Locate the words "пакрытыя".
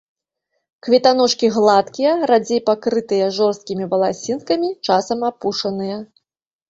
2.69-3.25